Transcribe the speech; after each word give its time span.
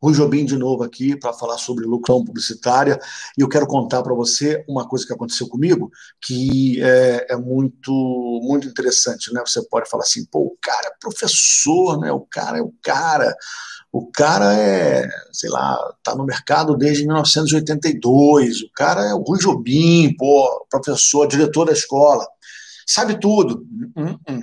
Rui 0.00 0.14
Jobim 0.14 0.44
de 0.44 0.56
novo 0.56 0.84
aqui 0.84 1.16
para 1.16 1.32
falar 1.32 1.58
sobre 1.58 1.84
lucrão 1.84 2.24
publicitária 2.24 2.98
e 3.36 3.40
eu 3.40 3.48
quero 3.48 3.66
contar 3.66 4.02
para 4.02 4.14
você 4.14 4.64
uma 4.68 4.88
coisa 4.88 5.04
que 5.04 5.12
aconteceu 5.12 5.48
comigo 5.48 5.90
que 6.20 6.80
é, 6.80 7.26
é, 7.30 7.36
muito 7.36 7.92
muito 8.42 8.68
interessante, 8.68 9.32
né? 9.32 9.42
Você 9.44 9.60
pode 9.68 9.90
falar 9.90 10.04
assim, 10.04 10.24
pô, 10.26 10.40
o 10.40 10.56
cara 10.62 10.88
é 10.88 10.92
professor, 11.00 11.98
né? 12.00 12.12
O 12.12 12.20
cara 12.20 12.58
é 12.58 12.62
o 12.62 12.72
cara. 12.82 13.34
O 13.90 14.10
cara 14.12 14.54
é, 14.54 15.08
sei 15.32 15.48
lá, 15.48 15.76
tá 16.02 16.14
no 16.14 16.24
mercado 16.24 16.76
desde 16.76 17.06
1982. 17.06 18.62
O 18.62 18.70
cara 18.74 19.02
é 19.06 19.14
o 19.14 19.22
Rui 19.22 19.38
Jobim, 19.38 20.14
pô, 20.16 20.66
professor, 20.70 21.26
diretor 21.26 21.64
da 21.64 21.72
escola. 21.72 22.26
Sabe 22.86 23.18
tudo. 23.18 23.66
Hum, 23.96 24.18
hum. 24.28 24.42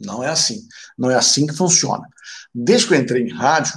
Não 0.00 0.24
é 0.24 0.28
assim. 0.28 0.60
Não 0.96 1.10
é 1.10 1.16
assim 1.16 1.46
que 1.46 1.54
funciona. 1.54 2.06
Desde 2.54 2.86
que 2.86 2.94
eu 2.94 2.98
entrei 2.98 3.24
em 3.24 3.32
rádio, 3.32 3.74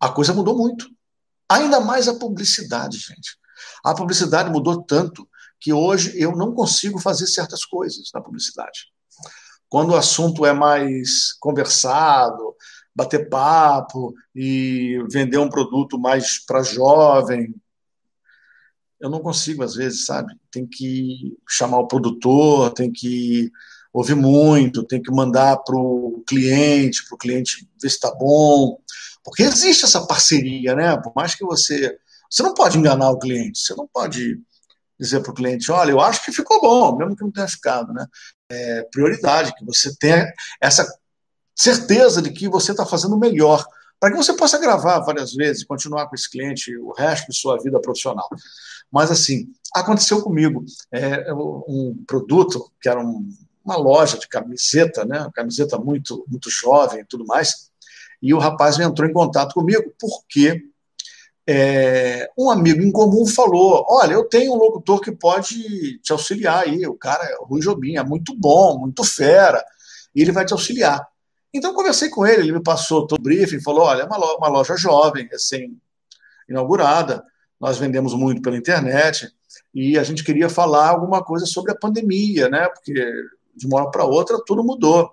a 0.00 0.08
coisa 0.08 0.32
mudou 0.32 0.56
muito. 0.56 0.86
Ainda 1.48 1.80
mais 1.80 2.08
a 2.08 2.14
publicidade, 2.14 2.98
gente. 2.98 3.38
A 3.84 3.94
publicidade 3.94 4.50
mudou 4.50 4.82
tanto 4.82 5.28
que 5.60 5.72
hoje 5.72 6.12
eu 6.20 6.36
não 6.36 6.52
consigo 6.52 6.98
fazer 6.98 7.26
certas 7.26 7.64
coisas 7.64 8.10
na 8.12 8.20
publicidade. 8.20 8.86
Quando 9.68 9.90
o 9.90 9.96
assunto 9.96 10.44
é 10.44 10.52
mais 10.52 11.32
conversado, 11.40 12.54
bater 12.94 13.28
papo 13.28 14.14
e 14.34 15.02
vender 15.10 15.38
um 15.38 15.48
produto 15.48 15.98
mais 15.98 16.44
para 16.44 16.62
jovem, 16.62 17.54
eu 19.00 19.10
não 19.10 19.20
consigo 19.20 19.62
às 19.62 19.74
vezes, 19.74 20.06
sabe? 20.06 20.34
Tem 20.50 20.66
que 20.66 21.36
chamar 21.48 21.78
o 21.78 21.88
produtor, 21.88 22.72
tem 22.72 22.90
que 22.90 23.50
ouvir 23.92 24.14
muito, 24.14 24.84
tem 24.84 25.02
que 25.02 25.10
mandar 25.10 25.56
para 25.58 25.76
o 25.76 26.22
cliente, 26.26 27.04
para 27.06 27.14
o 27.14 27.18
cliente 27.18 27.68
ver 27.80 27.88
se 27.88 27.96
está 27.96 28.14
bom. 28.14 28.78
Porque 29.26 29.42
existe 29.42 29.84
essa 29.84 30.06
parceria, 30.06 30.76
né? 30.76 30.96
Por 30.98 31.12
mais 31.14 31.34
que 31.34 31.44
você. 31.44 31.98
Você 32.30 32.44
não 32.44 32.54
pode 32.54 32.78
enganar 32.78 33.10
o 33.10 33.18
cliente, 33.18 33.58
você 33.58 33.74
não 33.74 33.88
pode 33.92 34.40
dizer 34.98 35.20
para 35.20 35.32
o 35.32 35.34
cliente: 35.34 35.70
olha, 35.72 35.90
eu 35.90 36.00
acho 36.00 36.24
que 36.24 36.30
ficou 36.30 36.60
bom, 36.60 36.96
mesmo 36.96 37.16
que 37.16 37.24
não 37.24 37.32
tenha 37.32 37.48
ficado, 37.48 37.92
né? 37.92 38.06
É 38.48 38.82
prioridade, 38.84 39.52
que 39.56 39.64
você 39.64 39.92
tenha 39.96 40.32
essa 40.60 40.86
certeza 41.56 42.22
de 42.22 42.30
que 42.30 42.48
você 42.48 42.70
está 42.70 42.86
fazendo 42.86 43.16
o 43.16 43.18
melhor, 43.18 43.66
para 43.98 44.12
que 44.12 44.16
você 44.16 44.32
possa 44.32 44.58
gravar 44.58 45.00
várias 45.00 45.34
vezes, 45.34 45.64
continuar 45.64 46.06
com 46.06 46.14
esse 46.14 46.30
cliente 46.30 46.76
o 46.76 46.92
resto 46.92 47.28
de 47.28 47.36
sua 47.36 47.60
vida 47.60 47.80
profissional. 47.80 48.28
Mas, 48.92 49.10
assim, 49.10 49.48
aconteceu 49.74 50.22
comigo. 50.22 50.64
É, 50.92 51.32
um 51.34 52.04
produto 52.06 52.70
que 52.80 52.88
era 52.88 53.00
um, 53.00 53.28
uma 53.64 53.76
loja 53.76 54.18
de 54.18 54.28
camiseta, 54.28 55.04
né? 55.04 55.28
Camiseta 55.34 55.76
muito, 55.78 56.24
muito 56.28 56.48
jovem 56.48 57.00
e 57.00 57.04
tudo 57.04 57.26
mais 57.26 57.74
e 58.22 58.32
o 58.34 58.38
rapaz 58.38 58.78
entrou 58.78 59.08
em 59.08 59.12
contato 59.12 59.54
comigo 59.54 59.92
porque 59.98 60.62
é, 61.48 62.28
um 62.36 62.50
amigo 62.50 62.82
em 62.82 62.90
comum 62.90 63.24
falou: 63.26 63.86
Olha, 63.88 64.14
eu 64.14 64.24
tenho 64.24 64.52
um 64.52 64.56
locutor 64.56 65.00
que 65.00 65.12
pode 65.12 65.98
te 66.00 66.10
auxiliar 66.12 66.64
aí. 66.64 66.84
O 66.86 66.94
cara 66.94 67.24
é 67.24 67.36
o 67.38 67.44
Rui 67.44 67.60
Jobim, 67.60 67.96
é 67.96 68.02
muito 68.02 68.34
bom, 68.36 68.78
muito 68.78 69.04
fera, 69.04 69.64
e 70.14 70.22
ele 70.22 70.32
vai 70.32 70.44
te 70.44 70.52
auxiliar. 70.52 71.06
Então, 71.54 71.72
conversei 71.72 72.10
com 72.10 72.26
ele, 72.26 72.42
ele 72.42 72.52
me 72.52 72.62
passou 72.62 73.06
todo 73.06 73.20
o 73.20 73.22
briefing, 73.22 73.60
falou: 73.60 73.82
Olha, 73.84 74.02
é 74.02 74.04
uma 74.04 74.16
loja, 74.16 74.36
uma 74.38 74.48
loja 74.48 74.76
jovem, 74.76 75.28
recém-inaugurada, 75.30 77.24
nós 77.60 77.78
vendemos 77.78 78.12
muito 78.12 78.42
pela 78.42 78.56
internet, 78.56 79.30
e 79.72 79.96
a 79.96 80.02
gente 80.02 80.24
queria 80.24 80.48
falar 80.48 80.88
alguma 80.88 81.22
coisa 81.22 81.46
sobre 81.46 81.70
a 81.70 81.78
pandemia, 81.78 82.48
né? 82.48 82.68
Porque 82.68 82.92
de 83.54 83.66
uma 83.66 83.82
hora 83.82 83.90
para 83.90 84.04
outra 84.04 84.42
tudo 84.44 84.64
mudou. 84.64 85.12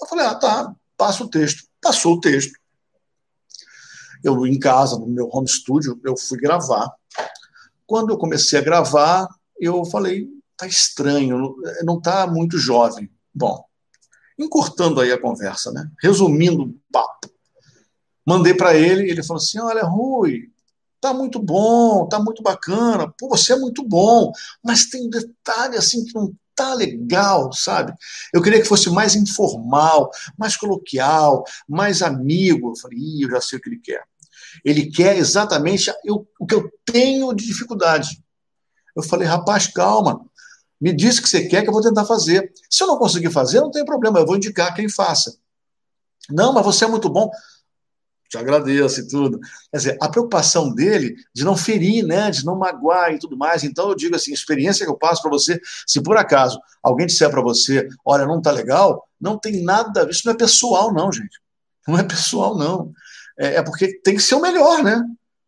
Eu 0.00 0.08
falei: 0.08 0.24
Ah, 0.24 0.34
tá, 0.34 0.74
passa 0.96 1.22
o 1.22 1.28
texto 1.28 1.64
passou 1.84 2.14
o 2.14 2.20
texto. 2.20 2.58
Eu, 4.24 4.46
em 4.46 4.58
casa, 4.58 4.98
no 4.98 5.06
meu 5.06 5.28
home 5.30 5.46
studio, 5.46 6.00
eu 6.02 6.16
fui 6.16 6.38
gravar. 6.38 6.90
Quando 7.86 8.10
eu 8.10 8.16
comecei 8.16 8.58
a 8.58 8.62
gravar, 8.62 9.28
eu 9.60 9.84
falei, 9.84 10.26
tá 10.56 10.66
estranho, 10.66 11.54
não 11.82 12.00
tá 12.00 12.26
muito 12.26 12.56
jovem. 12.56 13.10
Bom, 13.34 13.62
encurtando 14.38 15.00
aí 15.00 15.12
a 15.12 15.20
conversa, 15.20 15.70
né? 15.70 15.90
Resumindo 16.02 16.62
o 16.62 16.74
papo. 16.90 17.30
Mandei 18.26 18.54
para 18.54 18.74
ele, 18.74 19.10
ele 19.10 19.22
falou 19.22 19.42
assim: 19.42 19.60
"Olha, 19.60 19.84
Rui, 19.84 20.50
tá 21.00 21.12
muito 21.12 21.38
bom, 21.38 22.08
tá 22.08 22.18
muito 22.18 22.42
bacana, 22.42 23.12
pô, 23.18 23.28
você 23.28 23.52
é 23.52 23.58
muito 23.58 23.86
bom, 23.86 24.32
mas 24.64 24.86
tem 24.86 25.06
um 25.06 25.10
detalhe 25.10 25.76
assim 25.76 26.02
que 26.02 26.14
não 26.14 26.34
tá 26.54 26.74
legal, 26.74 27.52
sabe? 27.52 27.92
Eu 28.32 28.42
queria 28.42 28.60
que 28.60 28.68
fosse 28.68 28.90
mais 28.90 29.14
informal, 29.14 30.10
mais 30.38 30.56
coloquial, 30.56 31.44
mais 31.68 32.02
amigo. 32.02 32.70
Eu 32.70 32.76
falei, 32.76 32.98
Ih, 32.98 33.22
eu 33.22 33.30
já 33.30 33.40
sei 33.40 33.58
o 33.58 33.62
que 33.62 33.68
ele 33.68 33.80
quer. 33.80 34.02
Ele 34.64 34.90
quer 34.90 35.16
exatamente 35.16 35.92
eu, 36.04 36.26
o 36.38 36.46
que 36.46 36.54
eu 36.54 36.70
tenho 36.84 37.32
de 37.34 37.46
dificuldade. 37.46 38.22
Eu 38.94 39.02
falei, 39.02 39.26
rapaz, 39.26 39.66
calma. 39.66 40.24
Me 40.80 40.92
diz 40.92 41.18
o 41.18 41.22
que 41.22 41.28
você 41.28 41.46
quer 41.46 41.62
que 41.62 41.68
eu 41.68 41.72
vou 41.72 41.82
tentar 41.82 42.04
fazer. 42.04 42.52
Se 42.70 42.82
eu 42.82 42.86
não 42.86 42.98
conseguir 42.98 43.30
fazer, 43.30 43.60
não 43.60 43.70
tem 43.70 43.84
problema, 43.84 44.18
eu 44.18 44.26
vou 44.26 44.36
indicar 44.36 44.74
quem 44.74 44.88
faça. 44.88 45.36
Não, 46.30 46.52
mas 46.52 46.64
você 46.64 46.84
é 46.84 46.88
muito 46.88 47.08
bom 47.08 47.30
te 48.28 48.38
agradeço 48.38 49.00
e 49.00 49.08
tudo. 49.08 49.38
Quer 49.70 49.76
dizer, 49.76 49.98
a 50.00 50.08
preocupação 50.08 50.72
dele 50.74 51.14
de 51.32 51.44
não 51.44 51.56
ferir, 51.56 52.04
né, 52.04 52.30
de 52.30 52.44
não 52.44 52.56
magoar 52.56 53.12
e 53.12 53.18
tudo 53.18 53.36
mais. 53.36 53.64
Então, 53.64 53.88
eu 53.88 53.94
digo 53.94 54.16
assim, 54.16 54.32
experiência 54.32 54.84
que 54.84 54.90
eu 54.90 54.96
passo 54.96 55.22
para 55.22 55.30
você, 55.30 55.60
se 55.86 56.02
por 56.02 56.16
acaso 56.16 56.60
alguém 56.82 57.06
disser 57.06 57.30
para 57.30 57.42
você, 57.42 57.88
olha, 58.04 58.26
não 58.26 58.40
tá 58.40 58.50
legal, 58.50 59.08
não 59.20 59.38
tem 59.38 59.62
nada, 59.62 60.08
isso 60.10 60.22
não 60.24 60.32
é 60.32 60.36
pessoal 60.36 60.92
não, 60.92 61.12
gente. 61.12 61.40
Não 61.86 61.98
é 61.98 62.02
pessoal 62.02 62.56
não. 62.56 62.92
É, 63.38 63.56
é 63.56 63.62
porque 63.62 63.98
tem 64.00 64.16
que 64.16 64.22
ser 64.22 64.34
o 64.34 64.40
melhor, 64.40 64.82
né? 64.82 65.02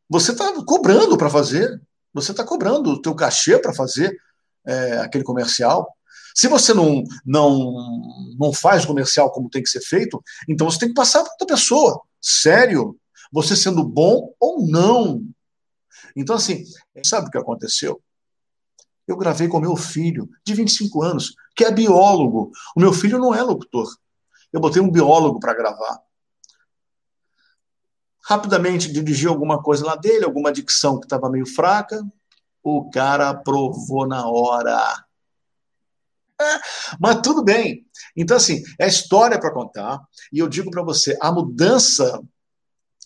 Você 0.08 0.32
está 0.32 0.52
cobrando 0.64 1.16
para 1.16 1.30
fazer, 1.30 1.80
você 2.12 2.30
está 2.30 2.44
cobrando 2.44 2.90
o 2.90 3.02
teu 3.02 3.14
cachê 3.14 3.58
para 3.58 3.74
fazer 3.74 4.16
é, 4.66 4.98
aquele 4.98 5.24
comercial. 5.24 5.88
Se 6.34 6.48
você 6.48 6.74
não, 6.74 7.02
não, 7.24 7.72
não 8.38 8.52
faz 8.52 8.84
comercial 8.84 9.30
como 9.32 9.48
tem 9.48 9.62
que 9.62 9.70
ser 9.70 9.80
feito, 9.80 10.22
então 10.48 10.70
você 10.70 10.78
tem 10.78 10.88
que 10.88 10.94
passar 10.94 11.22
para 11.22 11.32
outra 11.32 11.46
pessoa. 11.46 12.00
Sério? 12.28 12.98
Você 13.30 13.54
sendo 13.54 13.84
bom 13.84 14.34
ou 14.40 14.66
não? 14.66 15.22
Então, 16.16 16.34
assim, 16.34 16.64
sabe 17.04 17.28
o 17.28 17.30
que 17.30 17.38
aconteceu? 17.38 18.02
Eu 19.06 19.16
gravei 19.16 19.46
com 19.46 19.60
meu 19.60 19.76
filho, 19.76 20.28
de 20.44 20.52
25 20.52 21.04
anos, 21.04 21.36
que 21.54 21.64
é 21.64 21.70
biólogo. 21.70 22.50
O 22.74 22.80
meu 22.80 22.92
filho 22.92 23.20
não 23.20 23.32
é 23.32 23.40
locutor. 23.42 23.88
Eu 24.52 24.58
botei 24.58 24.82
um 24.82 24.90
biólogo 24.90 25.38
para 25.38 25.54
gravar. 25.54 26.00
Rapidamente 28.24 28.90
dirigi 28.90 29.28
alguma 29.28 29.62
coisa 29.62 29.86
lá 29.86 29.94
dele, 29.94 30.24
alguma 30.24 30.52
dicção 30.52 30.98
que 30.98 31.06
estava 31.06 31.30
meio 31.30 31.46
fraca. 31.46 32.04
O 32.60 32.90
cara 32.90 33.30
aprovou 33.30 34.04
na 34.04 34.28
hora. 34.28 35.05
Mas 37.00 37.20
tudo 37.22 37.42
bem. 37.42 37.84
Então, 38.16 38.36
assim, 38.36 38.62
é 38.78 38.86
história 38.86 39.38
para 39.38 39.52
contar. 39.52 40.00
E 40.32 40.38
eu 40.38 40.48
digo 40.48 40.70
para 40.70 40.82
você, 40.82 41.16
a 41.20 41.30
mudança 41.32 42.20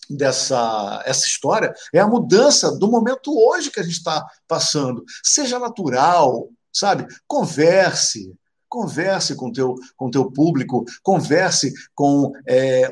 dessa 0.09 1.01
essa 1.05 1.25
história 1.25 1.73
é 1.93 1.99
a 1.99 2.07
mudança 2.07 2.77
do 2.77 2.89
momento 2.89 3.31
hoje 3.33 3.71
que 3.71 3.79
a 3.79 3.83
gente 3.83 3.97
está 3.97 4.25
passando. 4.47 5.03
Seja 5.23 5.57
natural, 5.57 6.49
sabe? 6.71 7.07
Converse, 7.27 8.33
converse 8.67 9.35
com 9.35 9.51
teu 9.51 9.75
com 9.95 10.11
teu 10.11 10.29
público, 10.31 10.83
converse 11.01 11.73
com 11.95 12.31
é, 12.47 12.91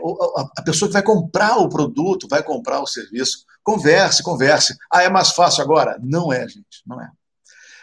a 0.58 0.62
pessoa 0.62 0.88
que 0.88 0.94
vai 0.94 1.04
comprar 1.04 1.58
o 1.58 1.70
produto, 1.70 2.28
vai 2.30 2.44
comprar 2.44 2.82
o 2.82 2.88
serviço. 2.88 3.46
Converse, 3.64 4.24
converse. 4.24 4.76
Ah, 4.92 5.04
é 5.04 5.10
mais 5.10 5.32
fácil 5.32 5.64
agora? 5.64 6.00
Não 6.02 6.32
é, 6.32 6.48
gente, 6.48 6.82
não 6.86 7.02
é. 7.02 7.10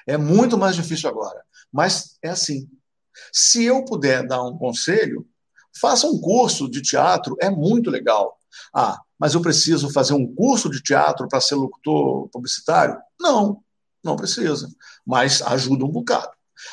É 0.06 0.16
muito 0.16 0.56
mais 0.56 0.74
difícil 0.76 1.08
agora. 1.08 1.45
Mas 1.76 2.16
é 2.22 2.30
assim. 2.30 2.66
Se 3.30 3.64
eu 3.64 3.84
puder 3.84 4.26
dar 4.26 4.42
um 4.42 4.56
conselho, 4.56 5.26
faça 5.78 6.06
um 6.06 6.18
curso 6.18 6.70
de 6.70 6.80
teatro, 6.80 7.36
é 7.38 7.50
muito 7.50 7.90
legal. 7.90 8.38
Ah, 8.74 8.98
mas 9.18 9.34
eu 9.34 9.42
preciso 9.42 9.92
fazer 9.92 10.14
um 10.14 10.34
curso 10.34 10.70
de 10.70 10.82
teatro 10.82 11.28
para 11.28 11.38
ser 11.38 11.54
locutor 11.54 12.30
publicitário? 12.30 12.98
Não, 13.20 13.62
não 14.02 14.16
precisa. 14.16 14.70
Mas 15.06 15.42
ajuda 15.42 15.84
um 15.84 15.90
bocado. 15.90 16.30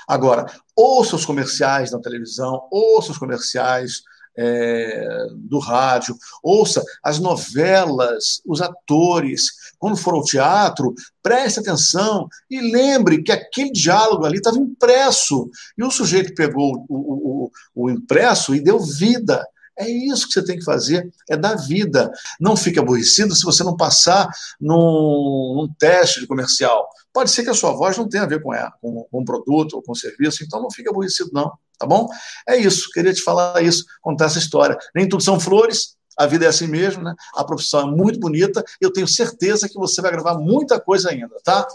Agora, 0.07 0.45
ouça 0.73 1.17
os 1.17 1.25
comerciais 1.25 1.91
na 1.91 1.99
televisão, 1.99 2.65
ouça 2.71 3.11
os 3.11 3.17
comerciais 3.17 4.03
é, 4.37 5.27
do 5.35 5.59
rádio, 5.59 6.15
ouça 6.41 6.83
as 7.03 7.19
novelas, 7.19 8.41
os 8.45 8.61
atores, 8.61 9.45
quando 9.77 9.97
for 9.97 10.13
ao 10.13 10.23
teatro, 10.23 10.93
preste 11.21 11.59
atenção 11.59 12.27
e 12.49 12.59
lembre 12.59 13.21
que 13.21 13.31
aquele 13.31 13.71
diálogo 13.71 14.25
ali 14.25 14.37
estava 14.37 14.57
impresso. 14.57 15.49
E 15.77 15.83
o 15.83 15.91
sujeito 15.91 16.33
pegou 16.35 16.85
o, 16.89 16.95
o, 16.95 17.51
o, 17.75 17.83
o 17.83 17.89
impresso 17.89 18.55
e 18.55 18.61
deu 18.61 18.79
vida. 18.79 19.45
É 19.77 19.89
isso 19.89 20.27
que 20.27 20.33
você 20.33 20.45
tem 20.45 20.57
que 20.57 20.63
fazer, 20.63 21.11
é 21.27 21.35
dar 21.35 21.55
vida. 21.55 22.11
Não 22.39 22.55
fique 22.55 22.79
aborrecido 22.79 23.35
se 23.35 23.43
você 23.43 23.63
não 23.63 23.75
passar 23.75 24.29
num, 24.61 25.55
num 25.55 25.73
teste 25.79 26.19
de 26.19 26.27
comercial. 26.27 26.87
Pode 27.11 27.31
ser 27.31 27.43
que 27.43 27.49
a 27.49 27.55
sua 27.55 27.73
voz 27.73 27.97
não 27.97 28.07
tenha 28.07 28.23
a 28.23 28.27
ver 28.27 28.41
com, 28.41 28.53
ela, 28.53 28.71
com, 28.79 29.03
com 29.09 29.21
um 29.21 29.25
produto 29.25 29.73
ou 29.73 29.81
com 29.81 29.91
um 29.91 29.95
serviço, 29.95 30.43
então 30.43 30.61
não 30.61 30.69
fique 30.69 30.89
aborrecido, 30.89 31.31
não. 31.33 31.51
Tá 31.77 31.85
bom? 31.85 32.07
É 32.47 32.55
isso, 32.55 32.89
queria 32.93 33.13
te 33.13 33.21
falar 33.21 33.61
isso, 33.61 33.83
contar 34.01 34.25
essa 34.25 34.39
história. 34.39 34.77
Nem 34.95 35.07
tudo 35.07 35.23
são 35.23 35.39
flores, 35.39 35.95
a 36.17 36.27
vida 36.27 36.45
é 36.45 36.47
assim 36.47 36.67
mesmo, 36.67 37.03
né? 37.03 37.13
A 37.35 37.43
profissão 37.43 37.81
é 37.81 37.85
muito 37.95 38.19
bonita. 38.19 38.63
Eu 38.79 38.91
tenho 38.91 39.07
certeza 39.07 39.67
que 39.67 39.77
você 39.77 40.01
vai 40.01 40.11
gravar 40.11 40.37
muita 40.37 40.79
coisa 40.79 41.09
ainda, 41.09 41.35
tá? 41.43 41.67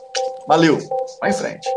Valeu, 0.46 0.78
vai 1.20 1.30
em 1.30 1.34
frente. 1.34 1.68